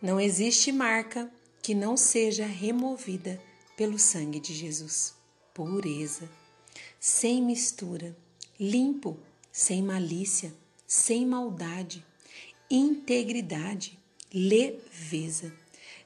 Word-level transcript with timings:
Não 0.00 0.20
existe 0.20 0.70
marca 0.70 1.32
que 1.62 1.74
não 1.74 1.96
seja 1.96 2.44
removida 2.44 3.40
pelo 3.78 3.98
sangue 3.98 4.38
de 4.38 4.54
Jesus. 4.54 5.14
Pureza, 5.54 6.28
sem 7.00 7.42
mistura, 7.42 8.14
limpo, 8.60 9.18
sem 9.50 9.82
malícia, 9.82 10.52
sem 10.86 11.24
maldade, 11.24 12.04
integridade, 12.70 13.98
leveza, 14.32 15.50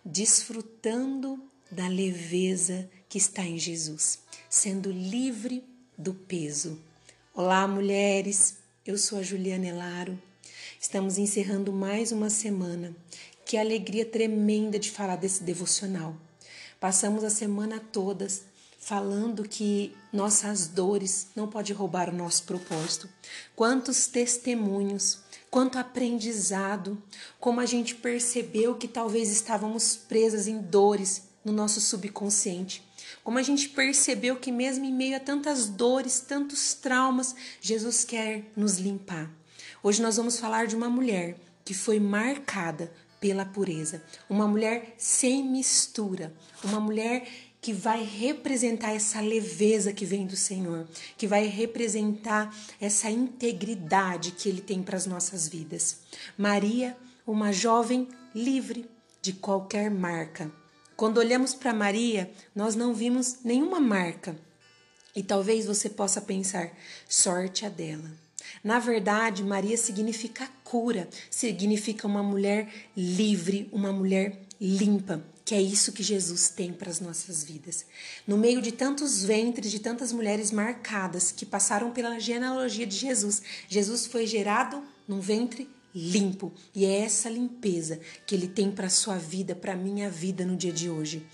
desfrutando 0.04 1.42
da 1.68 1.88
leveza 1.88 2.88
que 3.08 3.18
está 3.18 3.42
em 3.42 3.58
Jesus, 3.58 4.20
sendo 4.48 4.92
livre 4.92 5.64
do 5.98 6.14
peso. 6.14 6.80
Olá, 7.34 7.66
mulheres, 7.66 8.56
eu 8.86 8.96
sou 8.96 9.18
a 9.18 9.22
Juliana 9.22 9.66
Elaro. 9.66 10.16
Estamos 10.80 11.18
encerrando 11.18 11.72
mais 11.72 12.12
uma 12.12 12.30
semana 12.30 12.96
que 13.50 13.58
alegria 13.58 14.04
tremenda 14.04 14.78
de 14.78 14.92
falar 14.92 15.16
desse 15.16 15.42
devocional. 15.42 16.14
Passamos 16.78 17.24
a 17.24 17.30
semana 17.30 17.80
todas 17.80 18.44
falando 18.78 19.42
que 19.42 19.92
nossas 20.12 20.68
dores 20.68 21.26
não 21.34 21.48
pode 21.48 21.72
roubar 21.72 22.10
o 22.10 22.16
nosso 22.16 22.44
propósito. 22.44 23.08
Quantos 23.56 24.06
testemunhos, 24.06 25.18
quanto 25.50 25.80
aprendizado, 25.80 26.96
como 27.40 27.58
a 27.58 27.66
gente 27.66 27.96
percebeu 27.96 28.76
que 28.76 28.86
talvez 28.86 29.32
estávamos 29.32 29.96
presas 29.96 30.46
em 30.46 30.62
dores 30.62 31.24
no 31.44 31.50
nosso 31.50 31.80
subconsciente. 31.80 32.88
Como 33.24 33.36
a 33.36 33.42
gente 33.42 33.68
percebeu 33.70 34.36
que 34.36 34.52
mesmo 34.52 34.84
em 34.84 34.94
meio 34.94 35.16
a 35.16 35.20
tantas 35.20 35.66
dores, 35.66 36.20
tantos 36.20 36.72
traumas, 36.72 37.34
Jesus 37.60 38.04
quer 38.04 38.44
nos 38.54 38.78
limpar. 38.78 39.28
Hoje 39.82 40.00
nós 40.00 40.18
vamos 40.18 40.38
falar 40.38 40.68
de 40.68 40.76
uma 40.76 40.88
mulher 40.88 41.36
que 41.64 41.74
foi 41.74 41.98
marcada 41.98 42.92
pela 43.20 43.44
pureza, 43.44 44.02
uma 44.28 44.48
mulher 44.48 44.94
sem 44.96 45.44
mistura, 45.44 46.32
uma 46.64 46.80
mulher 46.80 47.28
que 47.60 47.72
vai 47.72 48.02
representar 48.02 48.92
essa 48.92 49.20
leveza 49.20 49.92
que 49.92 50.06
vem 50.06 50.26
do 50.26 50.36
Senhor, 50.36 50.88
que 51.18 51.26
vai 51.26 51.46
representar 51.46 52.54
essa 52.80 53.10
integridade 53.10 54.32
que 54.32 54.48
Ele 54.48 54.62
tem 54.62 54.82
para 54.82 54.96
as 54.96 55.04
nossas 55.04 55.46
vidas. 55.46 55.98
Maria, 56.38 56.96
uma 57.26 57.52
jovem 57.52 58.08
livre 58.34 58.88
de 59.20 59.34
qualquer 59.34 59.90
marca. 59.90 60.50
Quando 60.96 61.18
olhamos 61.18 61.54
para 61.54 61.74
Maria, 61.74 62.30
nós 62.54 62.74
não 62.74 62.94
vimos 62.94 63.38
nenhuma 63.44 63.78
marca. 63.78 64.36
E 65.14 65.22
talvez 65.22 65.66
você 65.66 65.90
possa 65.90 66.20
pensar, 66.20 66.70
sorte 67.08 67.66
a 67.66 67.68
dela. 67.68 68.10
Na 68.62 68.78
verdade, 68.78 69.42
Maria 69.44 69.76
significa 69.76 70.48
cura, 70.64 71.08
significa 71.30 72.06
uma 72.06 72.22
mulher 72.22 72.68
livre, 72.96 73.68
uma 73.72 73.92
mulher 73.92 74.42
limpa, 74.60 75.24
que 75.44 75.54
é 75.54 75.60
isso 75.60 75.92
que 75.92 76.02
Jesus 76.02 76.48
tem 76.48 76.72
para 76.72 76.90
as 76.90 77.00
nossas 77.00 77.42
vidas. 77.42 77.86
No 78.26 78.36
meio 78.36 78.60
de 78.60 78.70
tantos 78.70 79.24
ventres, 79.24 79.70
de 79.70 79.80
tantas 79.80 80.12
mulheres 80.12 80.52
marcadas 80.52 81.32
que 81.32 81.46
passaram 81.46 81.90
pela 81.90 82.20
genealogia 82.20 82.86
de 82.86 82.96
Jesus, 82.96 83.42
Jesus 83.68 84.06
foi 84.06 84.26
gerado 84.26 84.82
num 85.08 85.20
ventre 85.20 85.68
limpo. 85.94 86.52
E 86.74 86.84
é 86.84 87.00
essa 87.00 87.28
limpeza 87.28 88.00
que 88.26 88.34
ele 88.34 88.46
tem 88.46 88.70
para 88.70 88.86
a 88.86 88.90
sua 88.90 89.16
vida, 89.16 89.54
para 89.54 89.72
a 89.72 89.76
minha 89.76 90.08
vida 90.08 90.44
no 90.44 90.56
dia 90.56 90.72
de 90.72 90.88
hoje. 90.88 91.26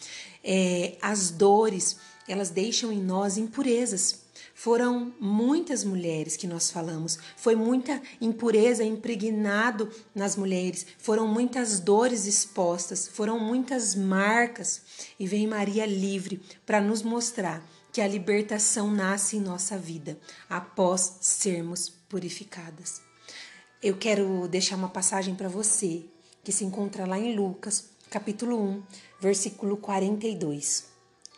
É, 0.42 0.96
as 1.02 1.30
dores, 1.30 1.96
elas 2.28 2.50
deixam 2.50 2.92
em 2.92 3.02
nós 3.02 3.36
impurezas. 3.36 4.25
Foram 4.58 5.12
muitas 5.20 5.84
mulheres 5.84 6.34
que 6.34 6.46
nós 6.46 6.70
falamos, 6.70 7.18
foi 7.36 7.54
muita 7.54 8.00
impureza 8.22 8.82
impregnado 8.82 9.90
nas 10.14 10.34
mulheres, 10.34 10.86
foram 10.98 11.28
muitas 11.28 11.78
dores 11.78 12.24
expostas, 12.24 13.06
foram 13.06 13.38
muitas 13.38 13.94
marcas. 13.94 14.80
E 15.20 15.26
vem 15.26 15.46
Maria 15.46 15.84
livre 15.84 16.40
para 16.64 16.80
nos 16.80 17.02
mostrar 17.02 17.62
que 17.92 18.00
a 18.00 18.08
libertação 18.08 18.90
nasce 18.90 19.36
em 19.36 19.40
nossa 19.40 19.76
vida 19.76 20.18
após 20.48 21.18
sermos 21.20 21.90
purificadas. 22.08 23.02
Eu 23.82 23.98
quero 23.98 24.48
deixar 24.48 24.76
uma 24.76 24.88
passagem 24.88 25.34
para 25.34 25.50
você 25.50 26.06
que 26.42 26.50
se 26.50 26.64
encontra 26.64 27.06
lá 27.06 27.18
em 27.18 27.36
Lucas, 27.36 27.90
capítulo 28.08 28.58
1, 28.58 28.82
versículo 29.20 29.76
42. 29.76 30.86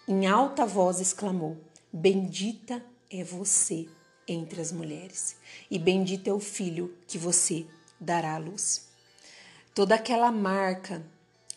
Em 0.06 0.28
alta 0.28 0.64
voz 0.64 1.00
exclamou: 1.00 1.56
Bendita 1.92 2.80
é 3.10 3.24
você 3.24 3.88
entre 4.26 4.60
as 4.60 4.70
mulheres, 4.70 5.36
e 5.70 5.78
bendito 5.78 6.28
é 6.28 6.32
o 6.32 6.40
filho 6.40 6.94
que 7.06 7.16
você 7.16 7.66
dará 7.98 8.34
à 8.34 8.38
luz. 8.38 8.88
Toda 9.74 9.94
aquela 9.94 10.30
marca 10.30 11.02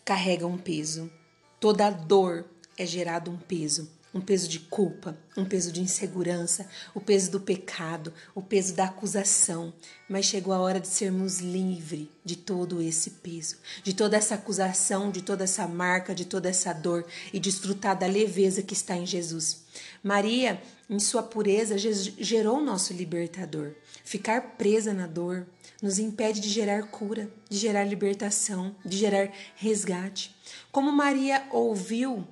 carrega 0.06 0.48
um 0.48 0.58
peso, 0.58 1.12
toda 1.60 1.90
dor 1.90 2.46
é 2.78 2.86
gerado 2.86 3.30
um 3.30 3.38
peso, 3.38 3.90
um 4.14 4.20
peso 4.20 4.48
de 4.48 4.60
culpa, 4.60 5.18
um 5.38 5.46
peso 5.46 5.72
de 5.72 5.82
insegurança, 5.82 6.68
o 6.94 7.00
peso 7.00 7.32
do 7.32 7.40
pecado, 7.40 8.14
o 8.36 8.42
peso 8.42 8.74
da 8.74 8.86
acusação. 8.86 9.74
Mas 10.10 10.26
chegou 10.26 10.54
a 10.54 10.60
hora 10.60 10.80
de 10.80 10.88
sermos 10.88 11.40
livres 11.40 12.08
de 12.24 12.36
todo 12.36 12.82
esse 12.82 13.12
peso, 13.12 13.58
de 13.84 13.94
toda 13.94 14.18
essa 14.18 14.36
acusação, 14.36 15.12
de 15.12 15.22
toda 15.22 15.46
essa 15.46 15.68
marca, 15.68 16.14
de 16.14 16.26
toda 16.26 16.50
essa 16.50 16.74
dor 16.74 17.06
e 17.32 17.40
desfrutar 17.40 17.98
da 17.98 18.06
leveza 18.06 18.62
que 18.62 18.74
está 18.74 18.98
em 18.98 19.06
Jesus. 19.06 19.64
Maria, 20.04 20.62
em 20.92 21.00
sua 21.00 21.24
pureza, 21.24 21.78
gerou 21.78 22.58
o 22.58 22.64
nosso 22.64 22.92
libertador. 22.92 23.72
Ficar 24.04 24.58
presa 24.58 24.94
na 24.94 25.08
dor 25.08 25.48
nos 25.82 25.98
impede 25.98 26.42
de 26.42 26.50
gerar 26.50 26.84
cura, 26.92 27.32
de 27.50 27.58
gerar 27.58 27.86
libertação, 27.86 28.76
de 28.84 28.98
gerar 28.98 29.32
resgate. 29.56 30.36
Como 30.70 30.92
Maria 30.92 31.48
ouviu, 31.50 32.28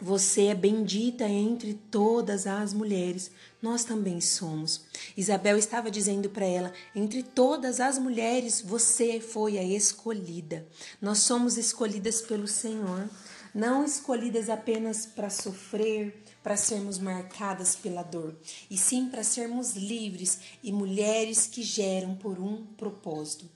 você 0.00 0.44
é 0.44 0.54
bendita 0.54 1.28
entre 1.28 1.74
todas 1.74 2.46
as 2.46 2.72
mulheres. 2.72 3.32
Nós 3.60 3.82
também 3.82 4.20
somos. 4.20 4.82
Isabel 5.16 5.58
estava 5.58 5.90
dizendo 5.90 6.30
para 6.30 6.46
ela: 6.46 6.72
entre 6.94 7.24
todas 7.24 7.80
as 7.80 7.98
mulheres, 7.98 8.60
você 8.60 9.18
foi 9.18 9.58
a 9.58 9.64
escolhida. 9.64 10.64
Nós 11.02 11.18
somos 11.18 11.58
escolhidas 11.58 12.22
pelo 12.22 12.46
Senhor, 12.46 13.10
não 13.58 13.84
escolhidas 13.84 14.48
apenas 14.48 15.04
para 15.04 15.28
sofrer, 15.28 16.22
para 16.44 16.56
sermos 16.56 16.96
marcadas 16.96 17.74
pela 17.74 18.04
dor, 18.04 18.38
e 18.70 18.78
sim 18.78 19.08
para 19.08 19.24
sermos 19.24 19.74
livres 19.74 20.38
e 20.62 20.72
mulheres 20.72 21.48
que 21.48 21.60
geram 21.60 22.14
por 22.14 22.38
um 22.38 22.64
propósito. 22.76 23.50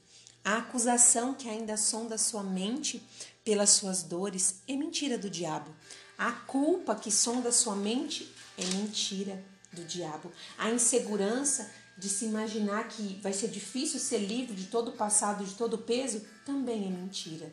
A 0.44 0.56
acusação 0.56 1.34
que 1.34 1.48
ainda 1.48 1.76
sonda 1.76 2.18
sua 2.18 2.42
mente 2.42 3.00
pelas 3.44 3.70
suas 3.70 4.02
dores 4.02 4.56
é 4.66 4.74
mentira 4.74 5.16
do 5.16 5.30
diabo. 5.30 5.70
A 6.18 6.32
culpa 6.32 6.96
que 6.96 7.12
sonda 7.12 7.52
sua 7.52 7.76
mente 7.76 8.28
é 8.58 8.64
mentira 8.74 9.40
do 9.72 9.84
diabo. 9.84 10.32
A 10.58 10.68
insegurança 10.68 11.70
de 11.96 12.08
se 12.08 12.24
imaginar 12.24 12.88
que 12.88 13.20
vai 13.22 13.32
ser 13.32 13.46
difícil 13.46 14.00
ser 14.00 14.18
livre 14.18 14.56
de 14.56 14.64
todo 14.64 14.88
o 14.88 14.96
passado, 14.96 15.44
de 15.44 15.54
todo 15.54 15.74
o 15.74 15.82
peso, 15.82 16.26
também 16.44 16.88
é 16.88 16.90
mentira. 16.90 17.52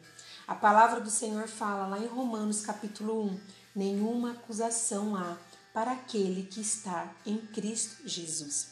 A 0.50 0.56
palavra 0.56 1.00
do 1.00 1.12
Senhor 1.12 1.48
fala 1.48 1.86
lá 1.86 2.00
em 2.00 2.08
Romanos 2.08 2.62
capítulo 2.62 3.24
1 3.24 3.40
nenhuma 3.76 4.32
acusação 4.32 5.16
há 5.16 5.38
para 5.72 5.92
aquele 5.92 6.42
que 6.42 6.60
está 6.60 7.14
em 7.24 7.38
Cristo 7.38 7.98
Jesus. 8.10 8.70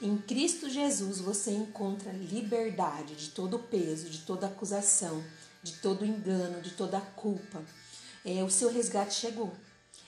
Em 0.00 0.16
Cristo 0.16 0.70
Jesus 0.70 1.20
você 1.20 1.50
encontra 1.50 2.10
liberdade 2.10 3.16
de 3.16 3.28
todo 3.32 3.58
peso, 3.58 4.08
de 4.08 4.20
toda 4.20 4.46
acusação, 4.46 5.22
de 5.62 5.74
todo 5.74 6.06
engano, 6.06 6.62
de 6.62 6.70
toda 6.70 6.98
culpa. 6.98 7.62
É, 8.24 8.42
o 8.42 8.48
seu 8.48 8.72
resgate 8.72 9.12
chegou. 9.12 9.52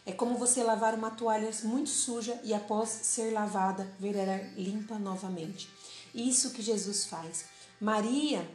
É 0.07 0.13
como 0.13 0.39
você 0.39 0.63
lavar 0.63 0.95
uma 0.95 1.11
toalha 1.11 1.51
muito 1.65 1.91
suja 1.91 2.41
e 2.43 2.55
após 2.55 2.89
ser 2.89 3.35
lavada, 3.35 3.87
virar 4.01 4.39
limpa 4.57 4.99
novamente. 4.99 5.69
Isso 6.15 6.53
que 6.53 6.63
Jesus 6.63 7.05
faz. 7.05 7.45
Maria 7.79 8.49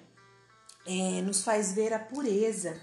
é, 0.88 1.22
nos 1.22 1.44
faz 1.44 1.74
ver 1.74 1.94
a 1.94 2.00
pureza 2.00 2.80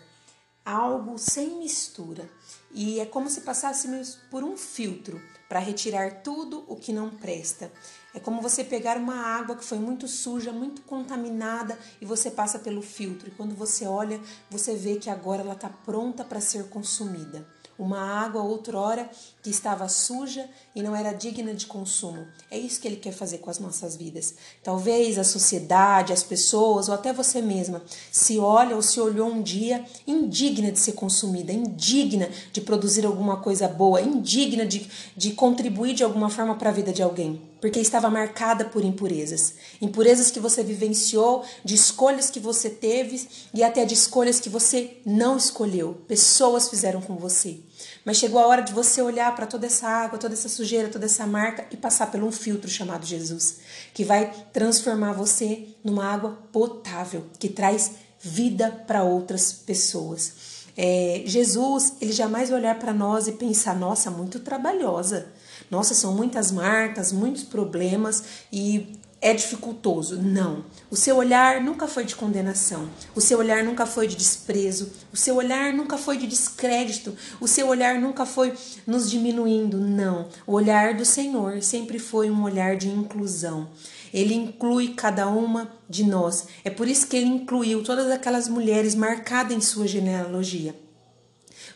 algo 0.64 1.18
sem 1.18 1.58
mistura. 1.58 2.28
E 2.72 2.98
é 2.98 3.06
como 3.06 3.28
se 3.28 3.42
passássemos 3.42 4.18
por 4.30 4.42
um 4.42 4.56
filtro 4.56 5.20
para 5.48 5.58
retirar 5.58 6.22
tudo 6.22 6.64
o 6.66 6.76
que 6.76 6.92
não 6.92 7.10
presta. 7.10 7.70
É 8.14 8.18
como 8.18 8.40
você 8.40 8.64
pegar 8.64 8.96
uma 8.96 9.16
água 9.16 9.56
que 9.56 9.64
foi 9.64 9.78
muito 9.78 10.08
suja, 10.08 10.52
muito 10.52 10.82
contaminada 10.82 11.78
e 12.00 12.06
você 12.06 12.30
passa 12.30 12.58
pelo 12.58 12.80
filtro. 12.80 13.28
E 13.28 13.32
quando 13.32 13.54
você 13.54 13.86
olha, 13.86 14.20
você 14.50 14.74
vê 14.74 14.96
que 14.96 15.10
agora 15.10 15.42
ela 15.42 15.54
está 15.54 15.68
pronta 15.68 16.24
para 16.24 16.40
ser 16.40 16.68
consumida 16.68 17.46
uma 17.78 17.98
água 17.98 18.42
outrora 18.42 19.08
que 19.42 19.50
estava 19.50 19.88
suja 19.88 20.48
e 20.74 20.82
não 20.82 20.94
era 20.94 21.12
digna 21.12 21.52
de 21.54 21.66
consumo. 21.66 22.26
É 22.50 22.58
isso 22.58 22.80
que 22.80 22.88
ele 22.88 22.96
quer 22.96 23.12
fazer 23.12 23.38
com 23.38 23.50
as 23.50 23.58
nossas 23.58 23.96
vidas. 23.96 24.34
Talvez 24.62 25.18
a 25.18 25.24
sociedade, 25.24 26.12
as 26.12 26.22
pessoas 26.22 26.88
ou 26.88 26.94
até 26.94 27.12
você 27.12 27.42
mesma 27.42 27.82
se 28.10 28.38
olha 28.38 28.76
ou 28.76 28.82
se 28.82 29.00
olhou 29.00 29.28
um 29.28 29.42
dia 29.42 29.84
indigna 30.06 30.70
de 30.70 30.78
ser 30.78 30.92
consumida, 30.92 31.52
indigna 31.52 32.28
de 32.52 32.60
produzir 32.60 33.04
alguma 33.04 33.38
coisa 33.38 33.68
boa, 33.68 34.00
indigna 34.00 34.64
de, 34.64 34.88
de 35.16 35.32
contribuir 35.32 35.94
de 35.94 36.04
alguma 36.04 36.30
forma 36.30 36.54
para 36.54 36.70
a 36.70 36.72
vida 36.72 36.92
de 36.92 37.02
alguém. 37.02 37.53
Porque 37.64 37.80
estava 37.80 38.10
marcada 38.10 38.66
por 38.66 38.84
impurezas. 38.84 39.54
Impurezas 39.80 40.30
que 40.30 40.38
você 40.38 40.62
vivenciou, 40.62 41.42
de 41.64 41.74
escolhas 41.74 42.28
que 42.28 42.38
você 42.38 42.68
teve 42.68 43.26
e 43.54 43.64
até 43.64 43.86
de 43.86 43.94
escolhas 43.94 44.38
que 44.38 44.50
você 44.50 44.98
não 45.02 45.38
escolheu. 45.38 45.94
Pessoas 46.06 46.68
fizeram 46.68 47.00
com 47.00 47.16
você. 47.16 47.60
Mas 48.04 48.18
chegou 48.18 48.38
a 48.38 48.46
hora 48.46 48.60
de 48.60 48.74
você 48.74 49.00
olhar 49.00 49.34
para 49.34 49.46
toda 49.46 49.64
essa 49.64 49.88
água, 49.88 50.18
toda 50.18 50.34
essa 50.34 50.46
sujeira, 50.46 50.90
toda 50.90 51.06
essa 51.06 51.26
marca 51.26 51.66
e 51.70 51.76
passar 51.78 52.10
por 52.10 52.22
um 52.22 52.30
filtro 52.30 52.70
chamado 52.70 53.06
Jesus, 53.06 53.60
que 53.94 54.04
vai 54.04 54.30
transformar 54.52 55.14
você 55.14 55.68
numa 55.82 56.04
água 56.04 56.38
potável, 56.52 57.24
que 57.38 57.48
traz 57.48 57.92
vida 58.20 58.84
para 58.86 59.04
outras 59.04 59.54
pessoas. 59.54 60.34
É, 60.76 61.22
Jesus, 61.24 61.94
ele 61.98 62.12
jamais 62.12 62.50
vai 62.50 62.58
olhar 62.58 62.78
para 62.78 62.92
nós 62.92 63.26
e 63.26 63.32
pensar: 63.32 63.74
nossa, 63.74 64.10
muito 64.10 64.40
trabalhosa. 64.40 65.32
Nossa, 65.70 65.94
são 65.94 66.14
muitas 66.14 66.50
marcas, 66.50 67.12
muitos 67.12 67.42
problemas 67.42 68.24
e 68.52 68.98
é 69.24 69.32
dificultoso. 69.32 70.20
Não. 70.20 70.66
O 70.90 70.96
seu 70.96 71.16
olhar 71.16 71.58
nunca 71.62 71.88
foi 71.88 72.04
de 72.04 72.14
condenação. 72.14 72.90
O 73.14 73.22
seu 73.22 73.38
olhar 73.38 73.64
nunca 73.64 73.86
foi 73.86 74.06
de 74.06 74.14
desprezo. 74.14 74.92
O 75.10 75.16
seu 75.16 75.36
olhar 75.36 75.72
nunca 75.72 75.96
foi 75.96 76.18
de 76.18 76.26
descrédito. 76.26 77.16
O 77.40 77.48
seu 77.48 77.68
olhar 77.68 77.98
nunca 77.98 78.26
foi 78.26 78.52
nos 78.86 79.10
diminuindo. 79.10 79.78
Não. 79.78 80.28
O 80.46 80.52
olhar 80.52 80.92
do 80.92 81.06
Senhor 81.06 81.62
sempre 81.62 81.98
foi 81.98 82.30
um 82.30 82.42
olhar 82.42 82.76
de 82.76 82.86
inclusão. 82.86 83.70
Ele 84.12 84.34
inclui 84.34 84.88
cada 84.88 85.26
uma 85.26 85.72
de 85.88 86.04
nós. 86.04 86.46
É 86.62 86.68
por 86.68 86.86
isso 86.86 87.06
que 87.06 87.16
ele 87.16 87.26
incluiu 87.26 87.82
todas 87.82 88.10
aquelas 88.10 88.46
mulheres 88.46 88.94
marcadas 88.94 89.56
em 89.56 89.60
sua 89.60 89.88
genealogia 89.88 90.83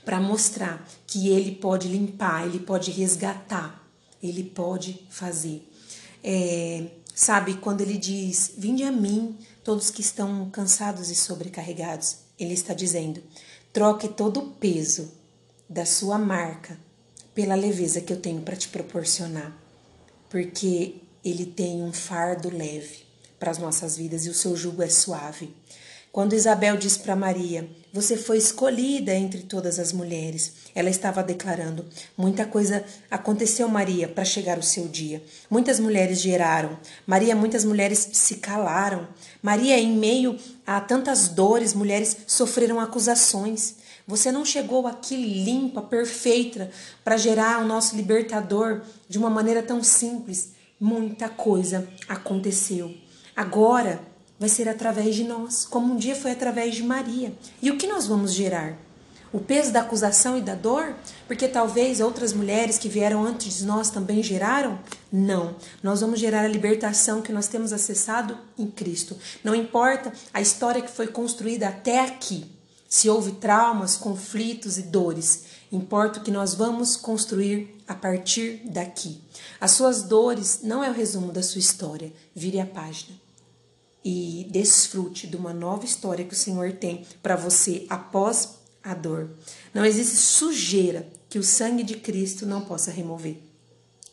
para 0.08 0.18
mostrar 0.18 0.88
que 1.06 1.28
ele 1.28 1.56
pode 1.56 1.86
limpar, 1.86 2.46
ele 2.46 2.60
pode 2.60 2.90
resgatar, 2.90 3.86
ele 4.22 4.42
pode 4.42 5.06
fazer. 5.10 5.70
É, 6.24 6.86
Sabe, 7.18 7.56
quando 7.56 7.80
ele 7.80 7.98
diz: 7.98 8.52
Vinde 8.56 8.84
a 8.84 8.92
mim, 8.92 9.36
todos 9.64 9.90
que 9.90 10.00
estão 10.00 10.48
cansados 10.50 11.10
e 11.10 11.16
sobrecarregados, 11.16 12.18
ele 12.38 12.54
está 12.54 12.72
dizendo: 12.72 13.20
troque 13.72 14.06
todo 14.06 14.38
o 14.38 14.50
peso 14.52 15.10
da 15.68 15.84
sua 15.84 16.16
marca 16.16 16.78
pela 17.34 17.56
leveza 17.56 18.00
que 18.00 18.12
eu 18.12 18.20
tenho 18.20 18.40
para 18.42 18.54
te 18.54 18.68
proporcionar, 18.68 19.52
porque 20.30 21.02
ele 21.24 21.44
tem 21.44 21.82
um 21.82 21.92
fardo 21.92 22.48
leve 22.48 23.00
para 23.36 23.50
as 23.50 23.58
nossas 23.58 23.96
vidas 23.96 24.24
e 24.24 24.30
o 24.30 24.34
seu 24.34 24.56
jugo 24.56 24.80
é 24.80 24.88
suave. 24.88 25.52
Quando 26.18 26.32
Isabel 26.32 26.76
diz 26.76 26.96
para 26.96 27.14
Maria: 27.14 27.70
Você 27.92 28.16
foi 28.16 28.38
escolhida 28.38 29.14
entre 29.14 29.42
todas 29.42 29.78
as 29.78 29.92
mulheres, 29.92 30.52
ela 30.74 30.90
estava 30.90 31.22
declarando: 31.22 31.84
Muita 32.16 32.44
coisa 32.44 32.84
aconteceu, 33.08 33.68
Maria, 33.68 34.08
para 34.08 34.24
chegar 34.24 34.58
o 34.58 34.62
seu 34.62 34.88
dia. 34.88 35.22
Muitas 35.48 35.78
mulheres 35.78 36.20
geraram. 36.20 36.76
Maria, 37.06 37.36
muitas 37.36 37.64
mulheres 37.64 38.08
se 38.12 38.38
calaram. 38.38 39.06
Maria, 39.40 39.78
em 39.78 39.96
meio 39.96 40.36
a 40.66 40.80
tantas 40.80 41.28
dores, 41.28 41.72
mulheres 41.72 42.16
sofreram 42.26 42.80
acusações. 42.80 43.76
Você 44.04 44.32
não 44.32 44.44
chegou 44.44 44.88
aqui 44.88 45.14
limpa, 45.14 45.82
perfeita, 45.82 46.68
para 47.04 47.16
gerar 47.16 47.62
o 47.62 47.68
nosso 47.68 47.94
libertador 47.94 48.82
de 49.08 49.18
uma 49.18 49.30
maneira 49.30 49.62
tão 49.62 49.84
simples. 49.84 50.48
Muita 50.80 51.28
coisa 51.28 51.88
aconteceu. 52.08 52.92
Agora, 53.36 54.00
vai 54.38 54.48
ser 54.48 54.68
através 54.68 55.14
de 55.14 55.24
nós, 55.24 55.64
como 55.64 55.92
um 55.92 55.96
dia 55.96 56.14
foi 56.14 56.30
através 56.30 56.74
de 56.74 56.82
Maria. 56.82 57.32
E 57.60 57.70
o 57.70 57.76
que 57.76 57.86
nós 57.86 58.06
vamos 58.06 58.32
gerar? 58.32 58.78
O 59.30 59.40
peso 59.40 59.72
da 59.72 59.80
acusação 59.80 60.38
e 60.38 60.40
da 60.40 60.54
dor? 60.54 60.94
Porque 61.26 61.46
talvez 61.46 62.00
outras 62.00 62.32
mulheres 62.32 62.78
que 62.78 62.88
vieram 62.88 63.24
antes 63.24 63.58
de 63.58 63.66
nós 63.66 63.90
também 63.90 64.22
geraram? 64.22 64.78
Não. 65.12 65.54
Nós 65.82 66.00
vamos 66.00 66.18
gerar 66.18 66.44
a 66.44 66.48
libertação 66.48 67.20
que 67.20 67.32
nós 67.32 67.46
temos 67.46 67.72
acessado 67.72 68.38
em 68.56 68.66
Cristo. 68.66 69.16
Não 69.44 69.54
importa 69.54 70.12
a 70.32 70.40
história 70.40 70.80
que 70.80 70.90
foi 70.90 71.08
construída 71.08 71.68
até 71.68 72.00
aqui. 72.00 72.46
Se 72.88 73.10
houve 73.10 73.32
traumas, 73.32 73.96
conflitos 73.96 74.78
e 74.78 74.82
dores, 74.82 75.44
importa 75.70 76.20
o 76.20 76.22
que 76.22 76.30
nós 76.30 76.54
vamos 76.54 76.96
construir 76.96 77.76
a 77.86 77.94
partir 77.94 78.62
daqui. 78.64 79.20
As 79.60 79.72
suas 79.72 80.04
dores 80.04 80.60
não 80.62 80.82
é 80.82 80.88
o 80.88 80.94
resumo 80.94 81.32
da 81.32 81.42
sua 81.42 81.58
história. 81.58 82.10
Vire 82.34 82.60
a 82.60 82.66
página 82.66 83.27
e 84.04 84.46
desfrute 84.50 85.26
de 85.26 85.36
uma 85.36 85.52
nova 85.52 85.84
história 85.84 86.24
que 86.24 86.34
o 86.34 86.36
Senhor 86.36 86.72
tem 86.72 87.04
para 87.22 87.36
você 87.36 87.86
após 87.88 88.56
a 88.82 88.94
dor. 88.94 89.30
Não 89.74 89.84
existe 89.84 90.16
sujeira 90.16 91.08
que 91.28 91.38
o 91.38 91.42
sangue 91.42 91.82
de 91.82 91.96
Cristo 91.96 92.46
não 92.46 92.62
possa 92.62 92.90
remover. 92.90 93.38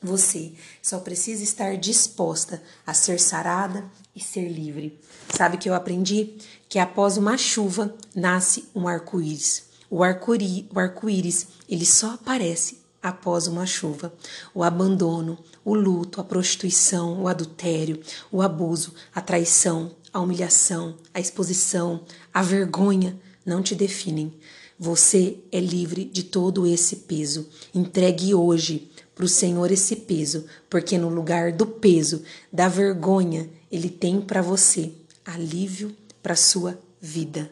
Você 0.02 0.54
só 0.82 1.00
precisa 1.00 1.44
estar 1.44 1.78
disposta 1.78 2.62
a 2.86 2.94
ser 2.94 3.20
sarada 3.20 3.86
e 4.16 4.20
ser 4.20 4.48
livre. 4.48 5.00
Sabe 5.30 5.58
que 5.58 5.68
eu 5.68 5.74
aprendi 5.74 6.38
que 6.70 6.78
após 6.78 7.18
uma 7.18 7.38
chuva 7.38 7.96
nasce 8.14 8.66
um 8.76 8.88
arco-íris. 8.88 9.64
O 9.90 10.04
arco-íris, 10.04 11.48
ele 11.70 11.86
só 11.86 12.14
aparece 12.14 12.85
após 13.06 13.46
uma 13.46 13.68
chuva. 13.68 14.12
O 14.54 14.64
abandono, 14.64 15.38
o 15.64 15.76
luto, 15.76 16.20
a 16.20 16.24
prostituição, 16.24 17.22
o 17.22 17.28
adultério, 17.28 18.02
o 18.32 18.42
abuso, 18.42 18.96
a 19.14 19.22
traição, 19.22 19.92
a 20.12 20.20
humilhação, 20.20 20.96
a 21.14 21.20
exposição, 21.20 22.02
a 22.34 22.42
vergonha 22.42 23.16
não 23.46 23.62
te 23.62 23.76
definem. 23.76 24.34
Você 24.80 25.38
é 25.52 25.60
livre 25.60 26.04
de 26.04 26.24
todo 26.24 26.66
esse 26.66 26.96
peso. 26.98 27.48
Entregue 27.74 28.34
hoje 28.34 28.92
para 29.14 29.26
o 29.26 29.30
Senhor 29.30 29.72
esse 29.72 29.96
peso, 29.98 30.46
porque 30.68 30.98
no 30.98 31.10
lugar 31.10 31.52
do 31.52 31.68
peso, 31.68 32.24
da 32.52 32.68
vergonha, 32.68 33.48
Ele 33.72 33.90
tem 33.90 34.20
para 34.20 34.42
você 34.42 34.92
alívio 35.24 35.96
para 36.24 36.36
sua 36.36 36.78
vida. 37.00 37.52